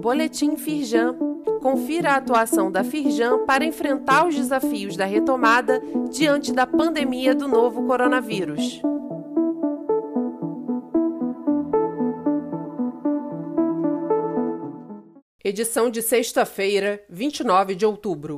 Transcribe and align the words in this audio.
Boletim 0.00 0.56
Firjan. 0.56 1.16
Confira 1.62 2.12
a 2.12 2.16
atuação 2.16 2.70
da 2.70 2.84
Firjan 2.84 3.46
para 3.46 3.64
enfrentar 3.64 4.26
os 4.26 4.34
desafios 4.34 4.96
da 4.96 5.06
retomada 5.06 5.80
diante 6.10 6.52
da 6.52 6.66
pandemia 6.66 7.34
do 7.34 7.48
novo 7.48 7.86
coronavírus. 7.86 8.82
Edição 15.42 15.90
de 15.90 16.02
sexta-feira, 16.02 17.02
29 17.08 17.74
de 17.74 17.86
outubro. 17.86 18.36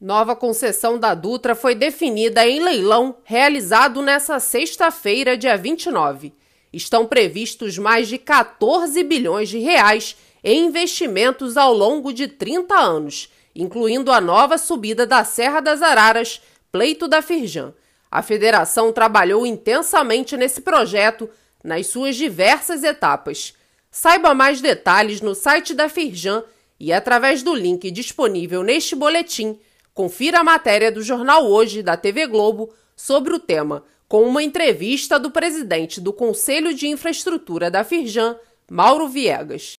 Nova 0.00 0.34
concessão 0.34 0.98
da 0.98 1.14
Dutra 1.14 1.54
foi 1.54 1.74
definida 1.74 2.44
em 2.48 2.60
leilão 2.60 3.16
realizado 3.22 4.02
nesta 4.02 4.40
sexta-feira, 4.40 5.36
dia 5.36 5.56
29. 5.56 6.32
Estão 6.72 7.06
previstos 7.06 7.78
mais 7.78 8.08
de 8.08 8.18
14 8.18 9.02
bilhões 9.02 9.48
de 9.48 9.58
reais 9.58 10.16
em 10.42 10.66
investimentos 10.66 11.56
ao 11.56 11.74
longo 11.74 12.12
de 12.12 12.28
30 12.28 12.74
anos, 12.74 13.30
incluindo 13.54 14.12
a 14.12 14.20
nova 14.20 14.56
subida 14.56 15.06
da 15.06 15.24
Serra 15.24 15.60
das 15.60 15.82
Araras, 15.82 16.40
pleito 16.70 17.08
da 17.08 17.20
Firjan. 17.20 17.74
A 18.10 18.22
federação 18.22 18.92
trabalhou 18.92 19.46
intensamente 19.46 20.36
nesse 20.36 20.60
projeto 20.60 21.28
nas 21.62 21.86
suas 21.88 22.16
diversas 22.16 22.82
etapas. 22.82 23.54
Saiba 23.90 24.34
mais 24.34 24.60
detalhes 24.60 25.20
no 25.20 25.34
site 25.34 25.74
da 25.74 25.88
Firjan 25.88 26.44
e 26.78 26.92
através 26.92 27.42
do 27.42 27.54
link 27.54 27.90
disponível 27.90 28.62
neste 28.62 28.94
boletim. 28.94 29.58
Confira 29.92 30.40
a 30.40 30.44
matéria 30.44 30.90
do 30.90 31.02
Jornal 31.02 31.46
Hoje 31.46 31.82
da 31.82 31.96
TV 31.96 32.26
Globo 32.26 32.72
sobre 32.94 33.34
o 33.34 33.38
tema, 33.38 33.84
com 34.06 34.22
uma 34.22 34.42
entrevista 34.42 35.18
do 35.18 35.30
presidente 35.30 36.00
do 36.00 36.12
Conselho 36.12 36.72
de 36.72 36.86
Infraestrutura 36.86 37.70
da 37.70 37.82
Firjan, 37.82 38.36
Mauro 38.70 39.08
Viegas. 39.08 39.76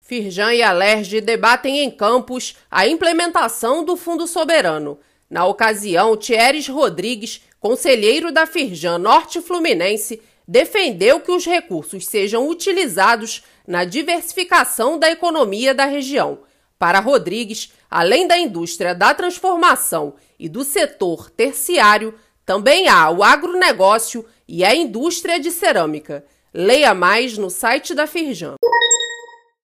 Firjan 0.00 0.54
e 0.54 0.62
Alerj 0.62 1.20
debatem 1.20 1.80
em 1.80 1.90
Campos 1.90 2.56
a 2.70 2.86
implementação 2.86 3.84
do 3.84 3.96
Fundo 3.96 4.26
Soberano. 4.26 4.98
Na 5.28 5.46
ocasião, 5.46 6.16
Thieres 6.16 6.68
Rodrigues, 6.68 7.42
conselheiro 7.58 8.30
da 8.30 8.46
Firjan 8.46 8.98
Norte 8.98 9.40
Fluminense, 9.40 10.20
defendeu 10.46 11.20
que 11.20 11.32
os 11.32 11.44
recursos 11.44 12.06
sejam 12.06 12.48
utilizados 12.48 13.42
na 13.66 13.84
diversificação 13.84 14.98
da 14.98 15.10
economia 15.10 15.74
da 15.74 15.86
região. 15.86 16.40
Para 16.82 16.98
Rodrigues, 16.98 17.72
além 17.88 18.26
da 18.26 18.36
indústria 18.36 18.92
da 18.92 19.14
transformação 19.14 20.14
e 20.36 20.48
do 20.48 20.64
setor 20.64 21.30
terciário, 21.30 22.12
também 22.44 22.88
há 22.88 23.08
o 23.08 23.22
agronegócio 23.22 24.26
e 24.48 24.64
a 24.64 24.74
indústria 24.74 25.38
de 25.38 25.52
cerâmica. 25.52 26.26
Leia 26.52 26.92
mais 26.92 27.38
no 27.38 27.50
site 27.50 27.94
da 27.94 28.04
Firjan. 28.08 28.56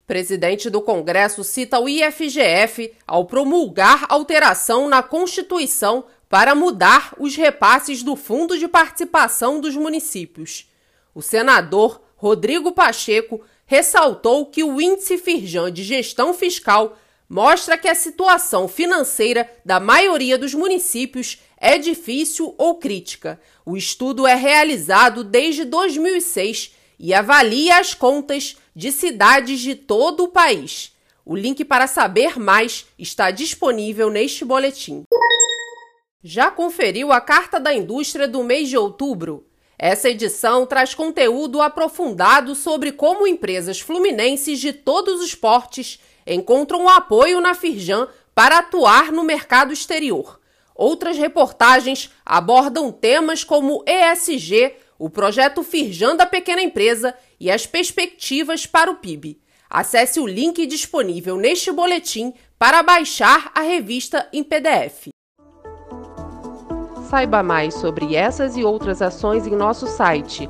Presidente 0.08 0.70
do 0.70 0.82
Congresso 0.82 1.44
cita 1.44 1.82
o 1.82 1.90
IFGF 1.90 2.94
ao 3.06 3.26
promulgar 3.26 4.06
alteração 4.08 4.88
na 4.88 5.04
Constituição 5.04 6.06
para 6.30 6.56
mudar 6.56 7.14
os 7.20 7.36
repasses 7.36 8.04
do 8.04 8.16
Fundo 8.16 8.58
de 8.58 8.70
Participação 8.70 9.60
dos 9.60 9.76
Municípios. 9.76 10.72
O 11.14 11.22
senador 11.22 12.02
Rodrigo 12.16 12.72
Pacheco 12.72 13.42
ressaltou 13.66 14.46
que 14.46 14.64
o 14.64 14.80
índice 14.80 15.18
Firjan 15.18 15.72
de 15.72 15.84
gestão 15.84 16.34
fiscal 16.34 16.98
mostra 17.32 17.78
que 17.78 17.88
a 17.88 17.96
situação 17.96 18.68
financeira 18.68 19.50
da 19.64 19.80
maioria 19.80 20.38
dos 20.38 20.54
municípios 20.54 21.40
é 21.56 21.78
difícil 21.78 22.54
ou 22.58 22.76
crítica. 22.76 23.40
O 23.66 23.78
estudo 23.78 24.28
é 24.28 24.36
realizado 24.36 25.24
desde 25.24 25.64
2006 25.64 26.76
e 27.00 27.14
avalia 27.14 27.80
as 27.80 27.94
contas 27.94 28.58
de 28.76 28.92
cidades 28.92 29.62
de 29.62 29.76
todo 29.76 30.26
o 30.26 30.28
país. 30.28 30.92
O 31.26 31.34
link 31.34 31.64
para 31.64 31.88
saber 31.88 32.38
mais 32.38 32.86
está 33.00 33.32
disponível 33.32 34.10
neste 34.10 34.44
boletim. 34.44 35.06
Já 36.22 36.52
conferiu 36.52 37.14
a 37.14 37.22
Carta 37.22 37.62
da 37.62 37.74
Indústria 37.74 38.28
do 38.28 38.44
mês 38.44 38.68
de 38.68 38.78
outubro? 38.78 39.48
Essa 39.80 40.10
edição 40.10 40.66
traz 40.66 40.94
conteúdo 40.94 41.62
aprofundado 41.62 42.56
sobre 42.56 42.92
como 42.92 43.26
empresas 43.26 43.80
fluminenses 43.80 44.60
de 44.60 44.74
todos 44.74 45.22
os 45.22 45.34
portes 45.34 45.98
encontram 46.26 46.88
apoio 46.88 47.42
na 47.42 47.54
Firjan 47.54 48.08
para 48.34 48.60
atuar 48.60 49.12
no 49.12 49.24
mercado 49.24 49.74
exterior. 49.74 50.40
Outras 50.76 51.18
reportagens 51.18 52.10
abordam 52.26 52.92
temas 52.92 53.44
como 53.44 53.84
ESG, 53.86 54.74
o 54.98 55.10
projeto 55.10 55.64
Firjan 55.64 56.16
da 56.16 56.26
Pequena 56.26 56.62
Empresa 56.62 57.14
e 57.40 57.52
as 57.52 57.66
perspectivas 57.66 58.66
para 58.66 58.92
o 58.92 58.96
PIB. 58.96 59.40
Acesse 59.70 60.20
o 60.20 60.28
link 60.28 60.66
disponível 60.66 61.38
neste 61.38 61.72
boletim 61.72 62.34
para 62.58 62.84
baixar 62.84 63.52
a 63.56 63.62
revista 63.62 64.28
em 64.34 64.44
PDF. 64.44 65.10
Saiba 67.10 67.44
mais 67.44 67.74
sobre 67.74 68.16
essas 68.16 68.56
e 68.56 68.64
outras 68.64 69.02
ações 69.02 69.46
em 69.46 69.56
nosso 69.56 69.86
site 69.88 70.50